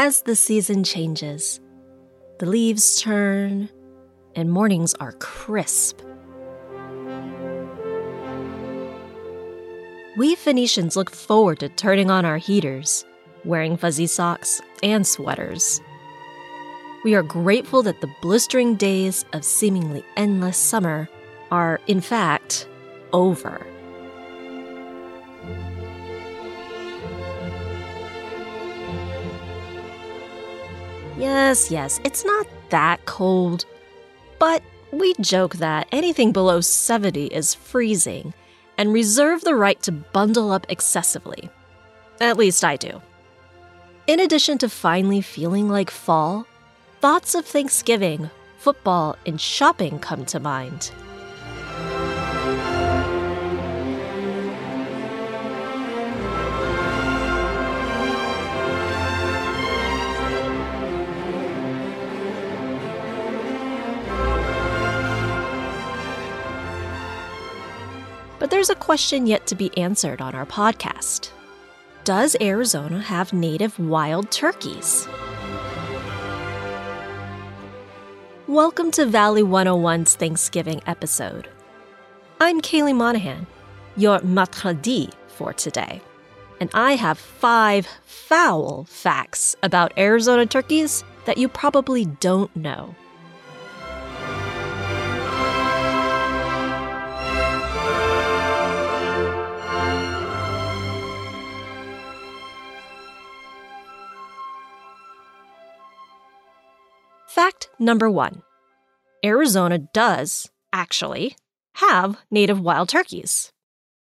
[0.00, 1.58] As the season changes,
[2.38, 3.68] the leaves turn
[4.36, 6.02] and mornings are crisp.
[10.16, 13.04] We Phoenicians look forward to turning on our heaters,
[13.44, 15.80] wearing fuzzy socks and sweaters.
[17.02, 21.08] We are grateful that the blistering days of seemingly endless summer
[21.50, 22.68] are, in fact,
[23.12, 23.66] over.
[31.18, 33.64] Yes, yes, it's not that cold,
[34.38, 38.34] but we joke that anything below 70 is freezing
[38.78, 41.50] and reserve the right to bundle up excessively.
[42.20, 43.02] At least I do.
[44.06, 46.46] In addition to finally feeling like fall,
[47.00, 50.92] thoughts of Thanksgiving, football, and shopping come to mind.
[68.48, 71.32] But there's a question yet to be answered on our podcast
[72.04, 75.06] Does Arizona have native wild turkeys?
[78.46, 81.50] Welcome to Valley 101's Thanksgiving episode.
[82.40, 83.46] I'm Kaely Monahan,
[83.98, 86.00] your maître d' for today,
[86.58, 92.94] and I have five foul facts about Arizona turkeys that you probably don't know.
[107.28, 108.42] Fact number one
[109.22, 111.36] Arizona does, actually,
[111.74, 113.52] have native wild turkeys.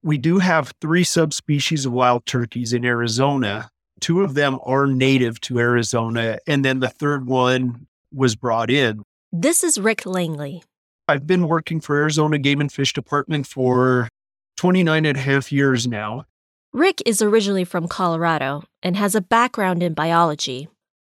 [0.01, 3.69] We do have three subspecies of wild turkeys in Arizona.
[3.99, 9.03] Two of them are native to Arizona, and then the third one was brought in.
[9.31, 10.63] This is Rick Langley.
[11.07, 14.09] I've been working for Arizona Game and Fish Department for
[14.57, 16.25] 29 and a half years now.
[16.73, 20.69] Rick is originally from Colorado and has a background in biology.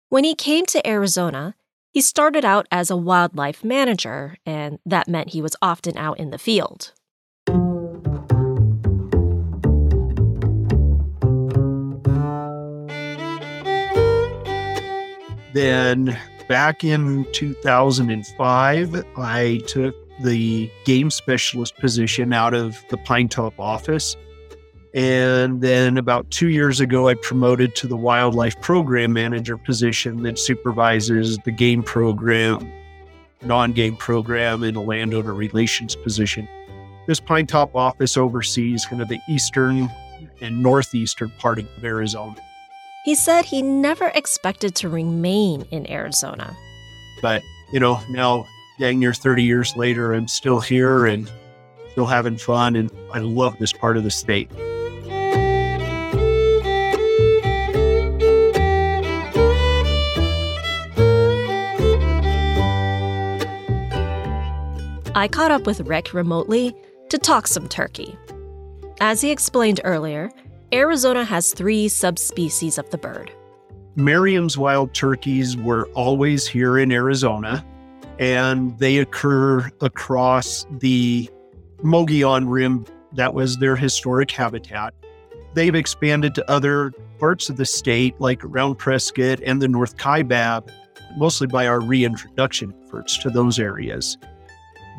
[0.09, 1.53] When he came to Arizona,
[1.91, 6.29] he started out as a wildlife manager, and that meant he was often out in
[6.29, 6.93] the field.
[15.53, 16.17] Then
[16.47, 24.15] back in 2005, I took the game specialist position out of the Pinetop office.
[24.93, 30.39] And then about two years ago, I promoted to the wildlife program manager position that
[30.39, 32.71] supervises the game program,
[33.43, 36.47] non game program, and a landowner relations position.
[37.05, 39.89] This Pinetop office oversees kind of the eastern
[40.41, 42.35] and northeastern part of Arizona.
[43.05, 46.55] He said he never expected to remain in Arizona.
[47.21, 48.45] But, you know, now
[48.79, 51.29] dang near 30 years later, I'm still here and
[51.91, 52.75] still having fun.
[52.75, 54.49] And I love this part of the state.
[65.15, 66.75] I caught up with Rick remotely
[67.09, 68.15] to talk some turkey.
[69.01, 70.29] As he explained earlier,
[70.71, 73.31] Arizona has three subspecies of the bird.
[73.95, 77.65] Merriam's wild turkeys were always here in Arizona,
[78.19, 81.27] and they occur across the
[81.81, 82.85] Mogollon Rim.
[83.13, 84.93] That was their historic habitat.
[85.55, 90.69] They've expanded to other parts of the state, like around Prescott and the North Kaibab,
[91.17, 94.17] mostly by our reintroduction efforts to those areas.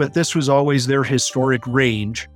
[0.01, 2.27] But this was always their historic range.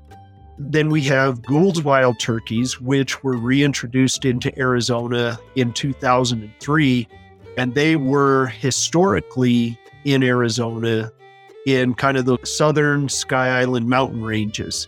[0.58, 7.08] Then we have Gould's wild turkeys, which were reintroduced into Arizona in 2003.
[7.56, 11.10] And they were historically in Arizona
[11.66, 14.86] in kind of the southern Sky Island mountain ranges.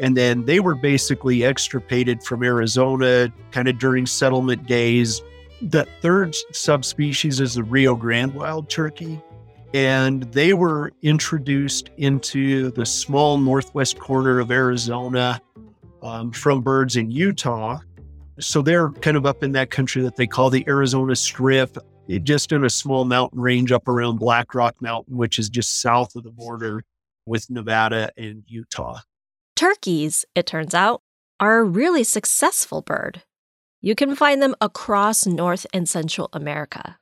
[0.00, 5.22] And then they were basically extirpated from Arizona kind of during settlement days.
[5.62, 9.22] The third subspecies is the Rio Grande wild turkey.
[9.74, 15.40] And they were introduced into the small northwest corner of Arizona
[16.02, 17.80] um, from birds in Utah.
[18.38, 21.78] So they're kind of up in that country that they call the Arizona Strip,
[22.22, 26.14] just in a small mountain range up around Black Rock Mountain, which is just south
[26.16, 26.84] of the border
[27.26, 29.00] with Nevada and Utah.
[29.56, 31.02] Turkeys, it turns out,
[31.40, 33.22] are a really successful bird.
[33.80, 36.98] You can find them across North and Central America.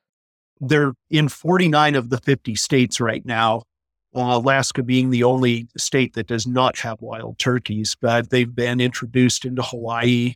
[0.69, 3.63] They're in 49 of the 50 states right now,
[4.15, 9.45] Alaska being the only state that does not have wild turkeys, but they've been introduced
[9.45, 10.35] into Hawaii.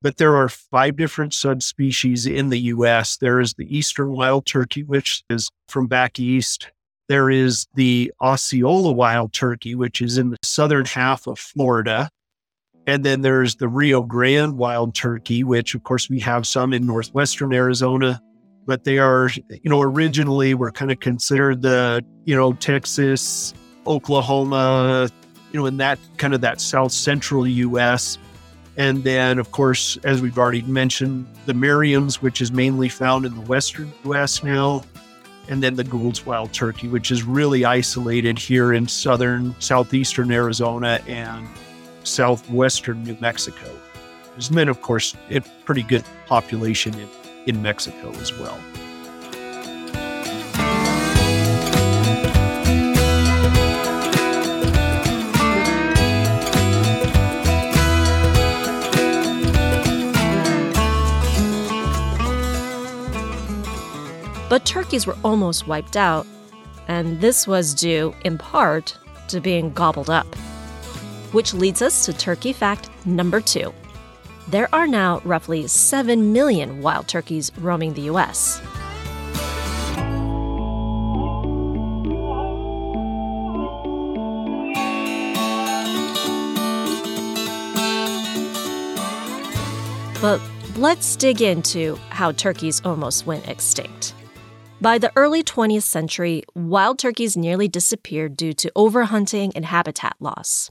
[0.00, 3.16] But there are five different subspecies in the US.
[3.16, 6.70] There is the eastern wild turkey, which is from back east.
[7.08, 12.10] There is the Osceola wild turkey, which is in the southern half of Florida.
[12.86, 16.86] And then there's the Rio Grande wild turkey, which of course we have some in
[16.86, 18.22] northwestern Arizona,
[18.68, 23.54] but they are, you know, originally were kind of considered the, you know, Texas,
[23.86, 25.08] Oklahoma,
[25.50, 28.18] you know, in that kind of that south central US.
[28.76, 33.34] And then, of course, as we've already mentioned, the Merriam's, which is mainly found in
[33.34, 34.84] the western US now.
[35.48, 41.00] And then the Gould's wild turkey, which is really isolated here in southern, southeastern Arizona
[41.06, 41.48] and
[42.04, 43.74] southwestern New Mexico.
[44.32, 47.08] There's been, of course, a pretty good population in
[47.46, 48.58] in Mexico as well.
[64.48, 66.26] But turkeys were almost wiped out,
[66.88, 68.96] and this was due, in part,
[69.28, 70.26] to being gobbled up.
[71.32, 73.74] Which leads us to turkey fact number two
[74.50, 78.60] there are now roughly 7 million wild turkeys roaming the U.S.
[90.20, 90.40] But
[90.76, 94.14] let's dig into how turkeys almost went extinct.
[94.80, 100.70] By the early 20th century, wild turkeys nearly disappeared due to overhunting and habitat loss.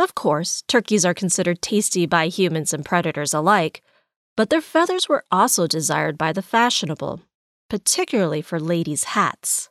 [0.00, 3.82] Of course, turkeys are considered tasty by humans and predators alike,
[4.34, 7.20] but their feathers were also desired by the fashionable,
[7.68, 9.68] particularly for ladies' hats.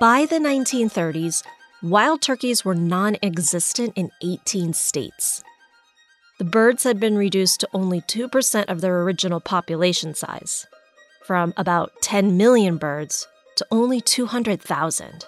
[0.00, 1.42] By the 1930s,
[1.82, 5.42] wild turkeys were non existent in 18 states.
[6.38, 10.68] The birds had been reduced to only 2% of their original population size,
[11.26, 13.26] from about 10 million birds
[13.56, 15.26] to only 200,000.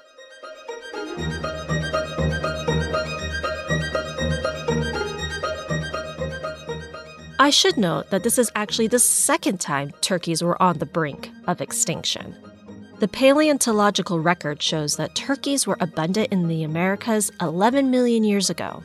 [7.39, 11.31] I should note that this is actually the second time turkeys were on the brink
[11.47, 12.37] of extinction.
[12.99, 18.83] The paleontological record shows that turkeys were abundant in the Americas 11 million years ago.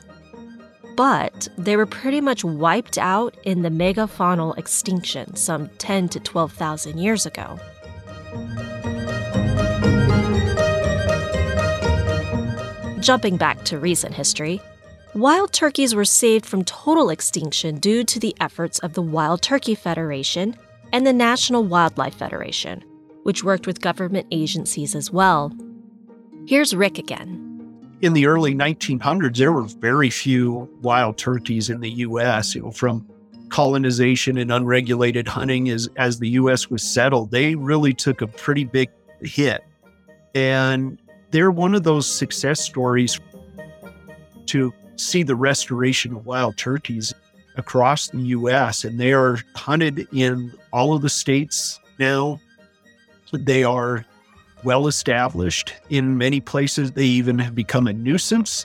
[0.96, 6.98] But they were pretty much wiped out in the megafaunal extinction some 10 to 12,000
[6.98, 7.60] years ago.
[13.06, 14.60] Jumping back to recent history,
[15.14, 19.76] wild turkeys were saved from total extinction due to the efforts of the Wild Turkey
[19.76, 20.56] Federation
[20.92, 22.82] and the National Wildlife Federation,
[23.22, 25.52] which worked with government agencies as well.
[26.48, 27.94] Here's Rick again.
[28.02, 32.56] In the early 1900s, there were very few wild turkeys in the U.S.
[32.56, 33.08] You know, from
[33.50, 36.70] colonization and unregulated hunting as, as the U.S.
[36.70, 39.62] was settled, they really took a pretty big hit.
[40.34, 41.00] And
[41.36, 43.20] they're one of those success stories
[44.46, 47.12] to see the restoration of wild turkeys
[47.58, 48.84] across the US.
[48.84, 52.40] And they are hunted in all of the states now.
[53.34, 54.06] They are
[54.64, 56.92] well established in many places.
[56.92, 58.64] They even have become a nuisance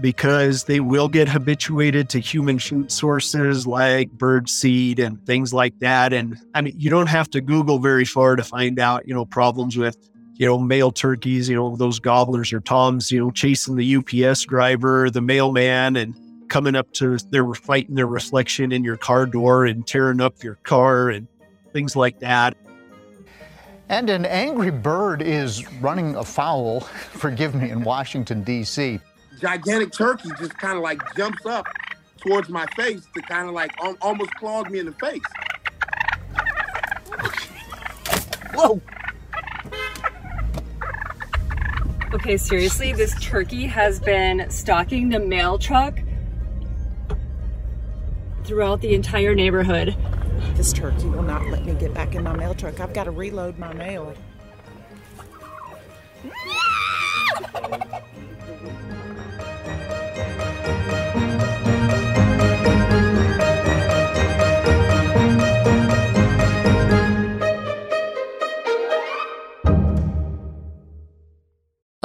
[0.00, 5.78] because they will get habituated to human food sources like bird seed and things like
[5.78, 6.12] that.
[6.12, 9.24] And I mean, you don't have to Google very far to find out, you know,
[9.24, 9.96] problems with
[10.38, 14.44] you know, male turkeys, you know, those gobblers or toms, you know, chasing the UPS
[14.44, 16.14] driver, the mailman, and
[16.48, 20.54] coming up to their fighting their reflection in your car door and tearing up your
[20.62, 21.26] car and
[21.72, 22.56] things like that.
[23.88, 26.80] And an angry bird is running afoul,
[27.12, 29.00] forgive me, in Washington, D.C.
[29.40, 31.66] Gigantic turkey just kind of like jumps up
[32.18, 35.22] towards my face to kind of like almost claws me in the face.
[38.54, 38.80] Whoa!
[42.10, 45.98] Okay, seriously, this turkey has been stalking the mail truck
[48.44, 49.94] throughout the entire neighborhood.
[50.54, 52.80] This turkey will not let me get back in my mail truck.
[52.80, 54.14] I've got to reload my mail.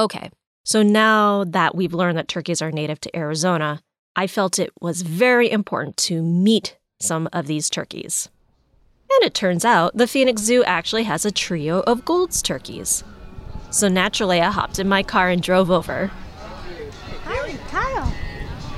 [0.04, 0.30] Okay,
[0.66, 3.82] so now that we've learned that turkeys are native to Arizona,
[4.18, 8.28] I felt it was very important to meet some of these turkeys.
[9.10, 13.06] And it turns out the Phoenix Zoo actually has a trio of Gould's turkeys.
[13.70, 16.12] So naturally, I hopped in my car and drove over.
[17.24, 18.14] Hi, Kyle.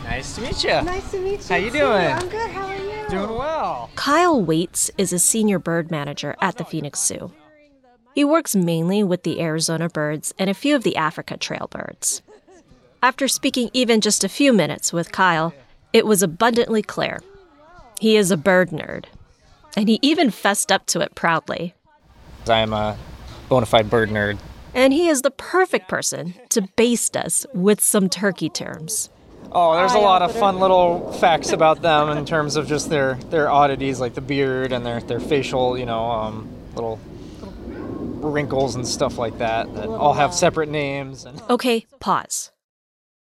[0.03, 0.82] Nice to meet you.
[0.84, 1.48] Nice to meet you.
[1.50, 1.79] How you too.
[1.79, 1.89] doing?
[1.91, 2.51] I'm good.
[2.51, 3.10] How are you?
[3.10, 3.89] Doing well.
[3.96, 7.32] Kyle Waits is a senior bird manager at the Phoenix Zoo.
[8.16, 12.22] He works mainly with the Arizona birds and a few of the Africa trail birds.
[13.04, 15.54] After speaking even just a few minutes with Kyle,
[15.92, 17.20] it was abundantly clear.
[18.00, 19.04] He is a bird nerd.
[19.76, 21.76] And he even fessed up to it proudly.
[22.48, 22.98] I'm a
[23.50, 24.38] bona fide bird nerd.
[24.74, 29.10] And he is the perfect person to baste us with some turkey terms.
[29.52, 33.16] Oh, there's a lot of fun little facts about them in terms of just their,
[33.30, 36.98] their oddities, like the beard and their, their facial, you know, um, little
[38.32, 41.25] wrinkles and stuff like that that all have separate names.
[41.25, 42.51] And Okay, pause.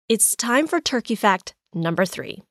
[0.09, 2.43] It's time for turkey fact number three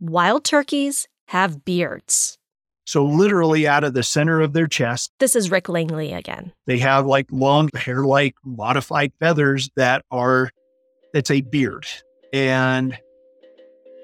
[0.00, 2.38] Wild turkeys have beards.
[2.84, 6.52] So, literally out of the center of their chest, This is Rick Langley again.
[6.66, 10.50] they have like long hair like modified feathers that are,
[11.12, 11.86] it's a beard.
[12.32, 12.96] And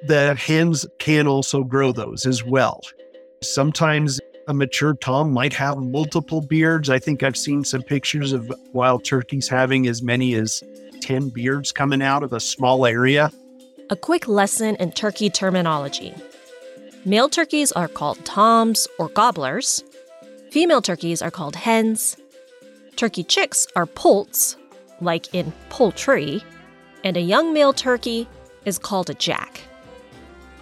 [0.09, 2.81] the hens can also grow those as well.
[3.43, 4.19] Sometimes
[4.49, 6.91] a mature tom might have multiple beards.
[6.91, 10.63] I think I've seen some pictures of wild turkeys having as many as
[11.01, 13.31] 10 beards coming out of a small area.
[13.91, 16.15] A quick lesson in turkey terminology.
[17.05, 19.83] Male turkeys are called toms or gobblers.
[20.51, 22.17] Female turkeys are called hens.
[22.97, 24.57] Turkey chicks are poults,
[25.01, 26.43] like in poultry.
[27.05, 28.29] And a young male turkey
[28.65, 29.63] is called a jack.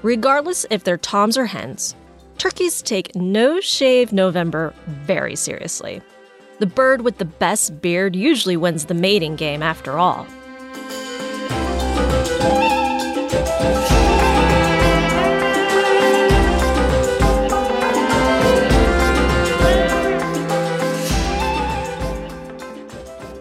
[0.02, 1.94] Regardless if they're toms or hens,
[2.40, 6.00] turkeys take No Shave November very seriously.
[6.58, 10.26] The bird with the best beard usually wins the mating game after all.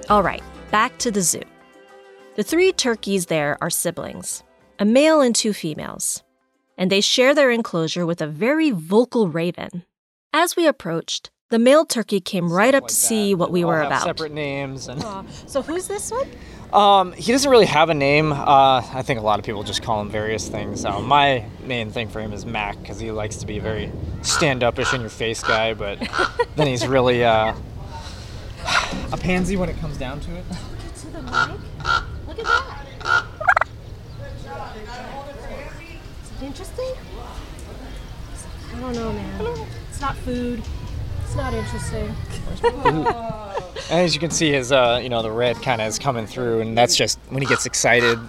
[0.10, 1.42] All right, back to the zoo.
[2.36, 4.44] The three turkeys there are siblings,
[4.78, 6.22] a male and two females,
[6.80, 9.84] and they share their enclosure with a very vocal raven.
[10.34, 13.78] As we approached, the male turkey came right up to see what we all were
[13.80, 14.04] have about.
[14.04, 14.88] separate names.
[14.88, 15.04] And
[15.46, 16.30] So who's this one?
[16.72, 18.32] um, he doesn't really have a name.
[18.32, 20.86] Uh, I think a lot of people just call him various things.
[20.86, 23.92] Uh, my main thing for him is Mac because he likes to be a very
[24.22, 26.00] stand-upish in your face guy, but
[26.56, 27.54] then he's really uh,
[29.12, 30.46] a pansy when it comes down to it.
[31.02, 31.60] To the mic.
[32.28, 32.86] Look at that.
[34.30, 36.94] Is it interesting?
[38.74, 39.68] I don't know, man.
[39.90, 40.62] It's not food.
[41.24, 42.16] It's not interesting.
[42.86, 43.08] And
[43.90, 46.62] as you can see, his uh, you know the red kind of is coming through,
[46.62, 48.20] and that's just when he gets excited,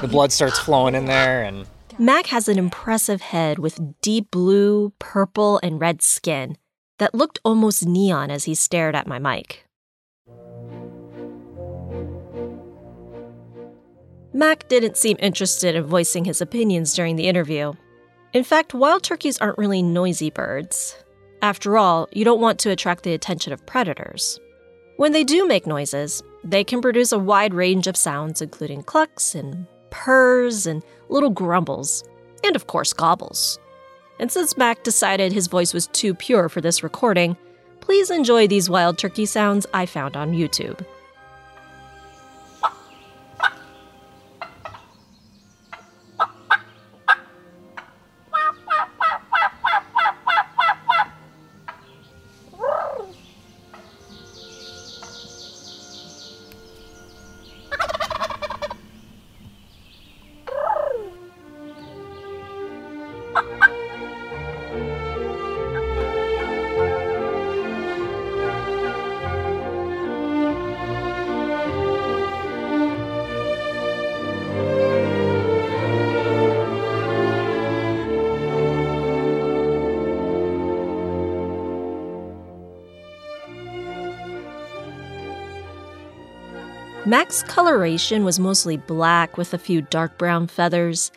[0.00, 1.66] the blood starts flowing in there, and
[1.98, 6.56] Mac has an impressive head with deep blue, purple, and red skin
[6.98, 9.63] that looked almost neon as he stared at my mic.
[14.36, 17.72] Mac didn't seem interested in voicing his opinions during the interview.
[18.32, 20.96] In fact, wild turkeys aren't really noisy birds.
[21.40, 24.40] After all, you don't want to attract the attention of predators.
[24.96, 29.36] When they do make noises, they can produce a wide range of sounds, including clucks
[29.36, 32.02] and purrs and little grumbles,
[32.42, 33.60] and of course, gobbles.
[34.18, 37.36] And since Mac decided his voice was too pure for this recording,
[37.80, 40.84] please enjoy these wild turkey sounds I found on YouTube.
[87.14, 91.12] Mac's coloration was mostly black with a few dark brown feathers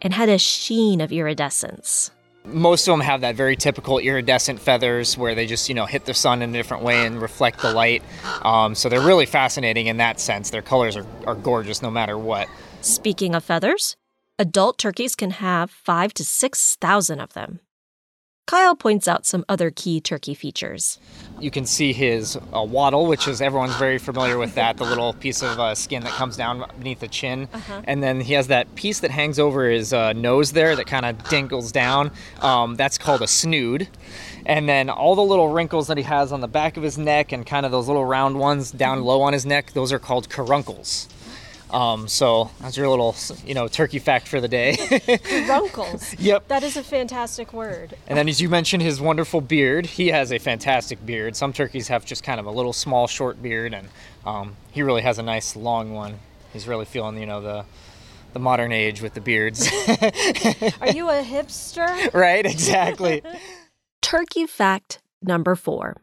[0.00, 2.10] and had a sheen of iridescence.
[2.46, 6.06] Most of them have that very typical iridescent feathers where they just, you know, hit
[6.06, 8.02] the sun in a different way and reflect the light.
[8.40, 10.48] Um, so they're really fascinating in that sense.
[10.48, 12.48] Their colors are, are gorgeous no matter what.
[12.80, 13.98] Speaking of feathers,
[14.38, 17.60] adult turkeys can have five to 6,000 of them.
[18.46, 20.98] Kyle points out some other key turkey features.
[21.40, 25.12] You can see his uh, wattle, which is everyone's very familiar with that, the little
[25.12, 27.48] piece of uh, skin that comes down beneath the chin.
[27.52, 27.82] Uh-huh.
[27.84, 31.06] And then he has that piece that hangs over his uh, nose there that kind
[31.06, 32.10] of dangles down.
[32.40, 33.88] Um, that's called a snood.
[34.44, 37.30] And then all the little wrinkles that he has on the back of his neck
[37.30, 40.28] and kind of those little round ones down low on his neck, those are called
[40.28, 41.08] caruncles.
[41.72, 44.76] Um, so that's your little, you know, turkey fact for the day.
[45.48, 46.14] Runkles.
[46.22, 46.48] Yep.
[46.48, 47.96] That is a fantastic word.
[48.06, 49.86] And then, as you mentioned, his wonderful beard.
[49.86, 51.34] He has a fantastic beard.
[51.34, 53.88] Some turkeys have just kind of a little small, short beard, and
[54.24, 56.18] um, he really has a nice long one.
[56.52, 57.64] He's really feeling, you know, the
[58.32, 59.66] the modern age with the beards.
[60.80, 62.12] Are you a hipster?
[62.14, 62.44] right?
[62.44, 63.22] Exactly.
[64.02, 66.02] Turkey fact number four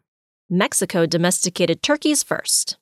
[0.49, 2.77] Mexico domesticated turkeys first.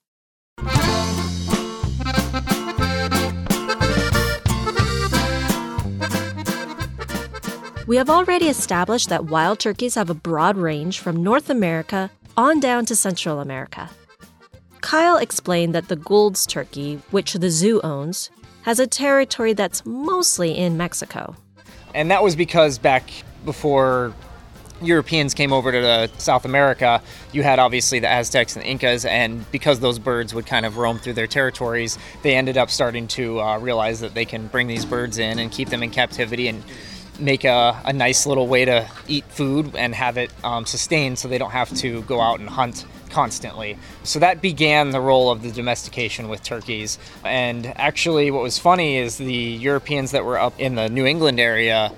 [7.87, 12.59] We have already established that wild turkeys have a broad range from North America on
[12.59, 13.89] down to Central America.
[14.81, 18.29] Kyle explained that the Gould's turkey, which the zoo owns,
[18.63, 21.37] has a territory that's mostly in Mexico.
[21.95, 23.09] And that was because back
[23.45, 24.13] before
[24.81, 27.01] Europeans came over to South America,
[27.31, 30.75] you had obviously the Aztecs and the Incas, and because those birds would kind of
[30.75, 34.67] roam through their territories, they ended up starting to uh, realize that they can bring
[34.67, 36.61] these birds in and keep them in captivity and
[37.19, 41.27] make a, a nice little way to eat food and have it um, sustained so
[41.27, 43.77] they don't have to go out and hunt constantly.
[44.03, 46.97] So that began the role of the domestication with turkeys.
[47.23, 51.39] And actually, what was funny is the Europeans that were up in the New England
[51.39, 51.91] area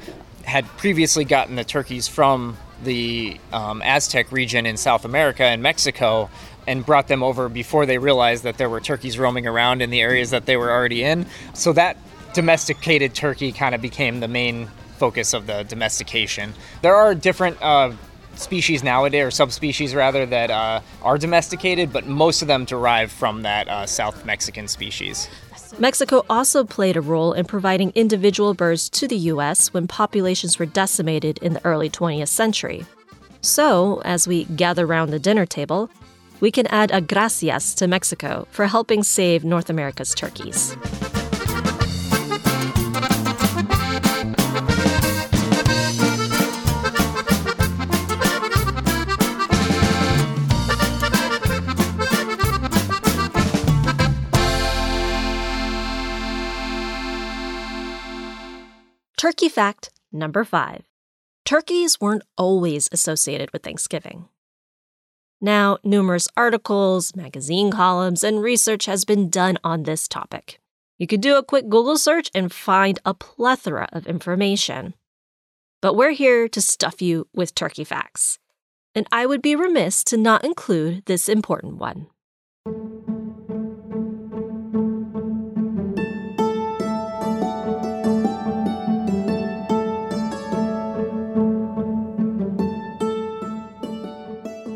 [0.43, 6.29] had previously gotten the turkeys from the um, Aztec region in South America and Mexico
[6.65, 10.01] and brought them over before they realized that there were turkeys roaming around in the
[10.01, 11.25] areas that they were already in.
[11.53, 11.97] So that
[12.33, 16.53] domesticated turkey kind of became the main focus of the domestication.
[16.81, 17.93] There are different uh,
[18.35, 23.41] species nowadays, or subspecies rather, that uh, are domesticated, but most of them derive from
[23.43, 25.29] that uh, South Mexican species.
[25.77, 29.73] Mexico also played a role in providing individual birds to the U.S.
[29.73, 32.85] when populations were decimated in the early 20th century.
[33.41, 35.89] So, as we gather round the dinner table,
[36.39, 40.75] we can add a gracias to Mexico for helping save North America's turkeys.
[59.59, 60.83] Fact number five
[61.43, 64.29] turkeys weren't always associated with Thanksgiving.
[65.41, 70.61] Now, numerous articles, magazine columns, and research has been done on this topic.
[70.97, 74.93] You could do a quick Google search and find a plethora of information.
[75.81, 78.39] But we're here to stuff you with turkey facts.
[78.95, 82.07] And I would be remiss to not include this important one.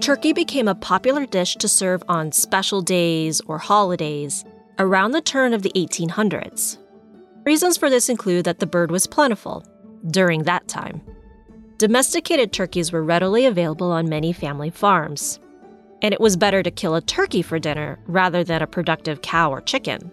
[0.04, 4.44] Turkey became a popular dish to serve on special days or holidays
[4.78, 6.78] around the turn of the 1800s.
[7.46, 9.66] Reasons for this include that the bird was plentiful
[10.12, 11.02] during that time.
[11.78, 15.39] Domesticated turkeys were readily available on many family farms,
[16.02, 19.54] and it was better to kill a turkey for dinner rather than a productive cow
[19.54, 20.12] or chicken.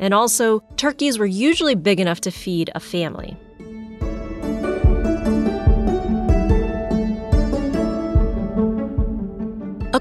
[0.00, 3.36] And also, turkeys were usually big enough to feed a family.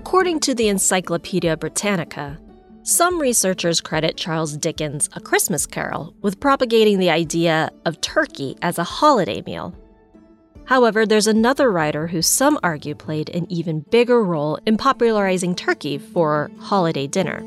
[0.10, 2.40] According to the Encyclopedia Britannica,
[2.82, 8.80] some researchers credit Charles Dickens' A Christmas Carol with propagating the idea of turkey as
[8.80, 9.72] a holiday meal.
[10.66, 16.00] However, there's another writer who some argue played an even bigger role in popularizing turkey
[16.00, 17.44] for holiday dinner.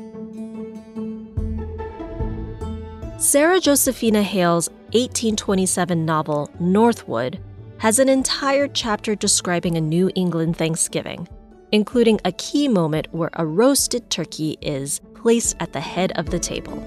[3.19, 7.41] Sarah Josephina Hale's 1827 novel, Northwood,
[7.79, 11.27] has an entire chapter describing a New England Thanksgiving
[11.73, 16.39] including a key moment where a roasted turkey is placed at the head of the
[16.39, 16.77] table.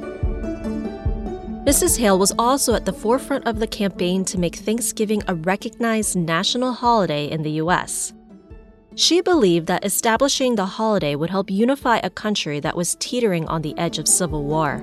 [1.66, 1.98] Mrs.
[1.98, 6.72] Hale was also at the forefront of the campaign to make Thanksgiving a recognized national
[6.72, 8.12] holiday in the U.S.
[8.94, 13.62] She believed that establishing the holiday would help unify a country that was teetering on
[13.62, 14.80] the edge of civil war.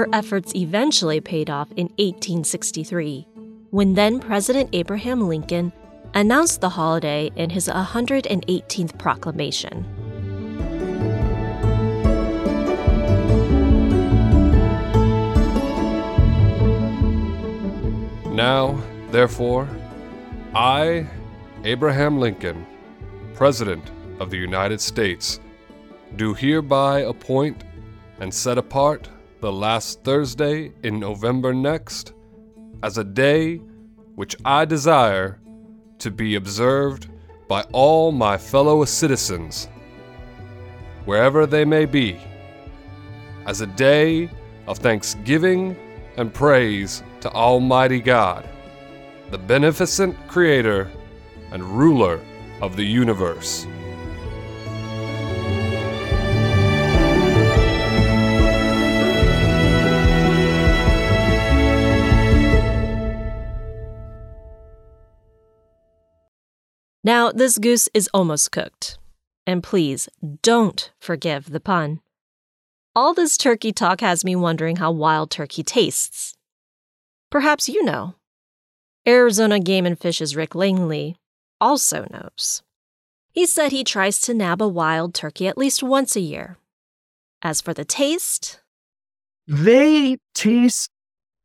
[0.00, 3.26] her efforts eventually paid off in 1863,
[3.70, 5.72] when then President Abraham Lincoln
[6.14, 9.86] announced the holiday in his 118th proclamation.
[18.34, 19.68] Now, therefore,
[20.54, 21.06] I,
[21.64, 22.66] Abraham Lincoln,
[23.34, 23.84] President
[24.18, 25.40] of the United States,
[26.16, 27.62] do hereby appoint
[28.18, 29.08] and set apart
[29.40, 32.14] the last Thursday in November next
[32.82, 33.56] as a day
[34.14, 35.38] which I desire
[35.98, 37.08] to be observed
[37.48, 39.68] by all my fellow citizens,
[41.04, 42.18] wherever they may be,
[43.46, 44.30] as a day
[44.66, 45.76] of thanksgiving
[46.16, 48.48] and praise to Almighty God,
[49.30, 50.90] the beneficent Creator
[51.50, 52.20] and ruler
[52.60, 53.66] of the universe.
[67.02, 68.98] Now, this goose is almost cooked.
[69.46, 70.08] And please
[70.42, 72.00] don't forgive the pun.
[72.94, 76.34] All this turkey talk has me wondering how wild turkey tastes.
[77.30, 78.14] Perhaps you know.
[79.08, 81.16] Arizona Game and Fish's Rick Langley
[81.60, 82.62] also knows.
[83.32, 86.58] He said he tries to nab a wild turkey at least once a year.
[87.42, 88.60] As for the taste,
[89.46, 90.90] they taste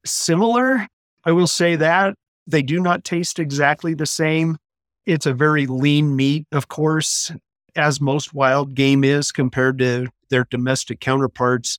[0.05, 0.87] similar.
[1.23, 2.15] I will say that.
[2.45, 4.57] They do not taste exactly the same.
[5.05, 7.31] It's a very lean meat, of course,
[7.75, 11.77] as most wild game is compared to their domestic counterparts.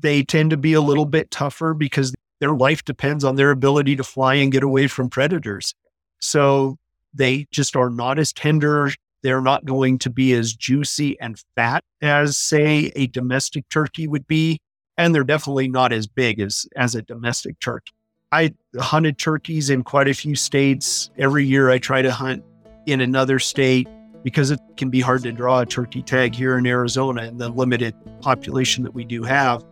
[0.00, 3.96] They tend to be a little bit tougher because their life depends on their ability
[3.96, 5.74] to fly and get away from predators.
[6.18, 6.78] So
[7.12, 8.90] they just are not as tender.
[9.22, 14.26] They're not going to be as juicy and fat as, say, a domestic turkey would
[14.26, 14.58] be.
[14.96, 17.92] And they're definitely not as big as, as a domestic turkey.
[18.32, 21.10] I hunted turkeys in quite a few states.
[21.18, 22.42] Every year I try to hunt
[22.86, 23.88] in another state
[24.22, 27.48] because it can be hard to draw a turkey tag here in Arizona and the
[27.48, 29.64] limited population that we do have.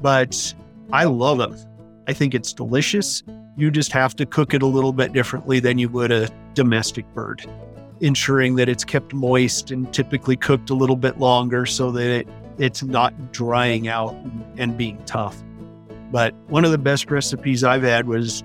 [0.00, 0.54] But
[0.92, 1.56] I love them.
[2.06, 3.22] I think it's delicious.
[3.56, 7.06] You just have to cook it a little bit differently than you would a domestic
[7.14, 7.46] bird,
[8.00, 12.28] ensuring that it's kept moist and typically cooked a little bit longer so that it,
[12.58, 14.14] it's not drying out
[14.58, 15.42] and being tough.
[16.10, 18.44] But one of the best recipes I've had was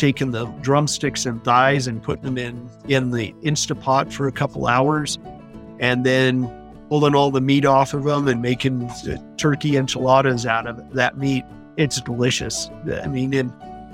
[0.00, 4.66] taking the drumsticks and thighs and putting them in in the Instapot for a couple
[4.66, 5.18] hours,
[5.78, 6.50] and then
[6.88, 8.90] pulling all the meat off of them and making
[9.36, 11.44] turkey enchiladas out of that meat.
[11.76, 12.70] It's delicious.
[12.90, 13.30] I mean,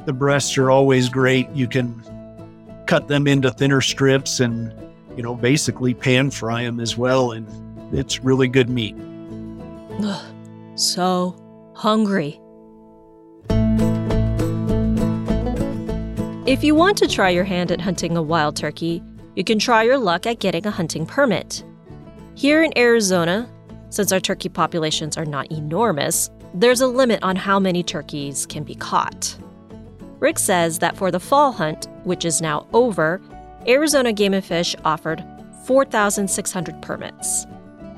[0.07, 1.51] the breasts are always great.
[1.51, 2.01] You can
[2.87, 4.73] cut them into thinner strips and
[5.17, 7.47] you know basically pan fry them as well, and
[7.93, 8.95] it's really good meat.
[10.05, 10.25] Ugh,
[10.77, 11.37] so
[11.75, 12.41] hungry.
[16.47, 19.03] If you want to try your hand at hunting a wild turkey,
[19.35, 21.65] you can try your luck at getting a hunting permit.
[22.37, 23.51] Here in Arizona,
[23.91, 28.63] since our turkey populations are not enormous, there's a limit on how many turkeys can
[28.63, 29.37] be caught.
[30.21, 33.21] Rick says that for the fall hunt, which is now over,
[33.67, 35.25] Arizona Game and Fish offered
[35.65, 37.45] 4,600 permits.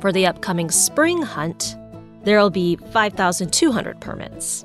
[0.01, 1.77] For the upcoming spring hunt,
[2.25, 4.65] there'll be 5,200 permits.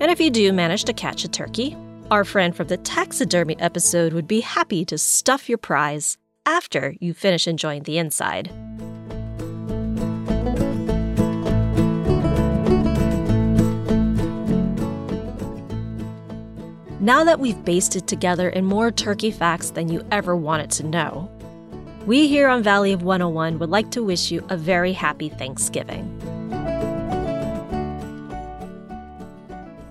[0.00, 1.76] And if you do manage to catch a turkey,
[2.10, 6.16] our friend from the taxidermy episode would be happy to stuff your prize
[6.46, 8.50] after you finish enjoying the inside.
[17.00, 21.30] Now that we've basted together in more turkey facts than you ever wanted to know,
[22.06, 26.37] we here on Valley of 101 would like to wish you a very happy Thanksgiving.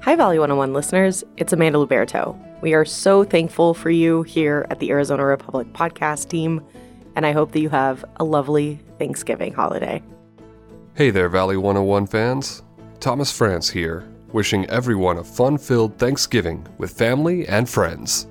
[0.07, 1.25] Hi, Valley 101 listeners.
[1.35, 2.33] It's Amanda Luberto.
[2.61, 6.65] We are so thankful for you here at the Arizona Republic podcast team,
[7.17, 10.01] and I hope that you have a lovely Thanksgiving holiday.
[10.93, 12.63] Hey there, Valley 101 fans.
[13.01, 18.27] Thomas France here, wishing everyone a fun filled Thanksgiving with family and friends.